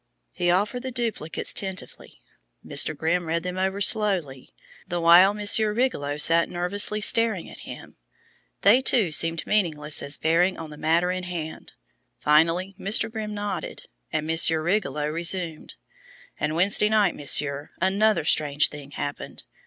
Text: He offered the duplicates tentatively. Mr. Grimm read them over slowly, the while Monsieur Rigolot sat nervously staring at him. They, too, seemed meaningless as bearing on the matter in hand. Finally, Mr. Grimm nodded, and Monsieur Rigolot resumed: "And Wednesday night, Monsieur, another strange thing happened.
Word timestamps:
He 0.31 0.49
offered 0.49 0.81
the 0.81 0.89
duplicates 0.89 1.53
tentatively. 1.53 2.23
Mr. 2.65 2.97
Grimm 2.97 3.25
read 3.27 3.43
them 3.43 3.59
over 3.59 3.79
slowly, 3.81 4.49
the 4.87 4.99
while 4.99 5.35
Monsieur 5.35 5.71
Rigolot 5.75 6.19
sat 6.19 6.49
nervously 6.49 7.01
staring 7.01 7.47
at 7.47 7.59
him. 7.69 7.97
They, 8.61 8.81
too, 8.81 9.11
seemed 9.11 9.45
meaningless 9.45 10.01
as 10.01 10.17
bearing 10.17 10.57
on 10.57 10.71
the 10.71 10.75
matter 10.75 11.11
in 11.11 11.25
hand. 11.25 11.73
Finally, 12.19 12.73
Mr. 12.79 13.11
Grimm 13.11 13.35
nodded, 13.35 13.83
and 14.11 14.25
Monsieur 14.25 14.63
Rigolot 14.63 15.11
resumed: 15.13 15.75
"And 16.39 16.55
Wednesday 16.55 16.89
night, 16.89 17.13
Monsieur, 17.13 17.69
another 17.79 18.25
strange 18.25 18.69
thing 18.69 18.89
happened. 18.89 19.43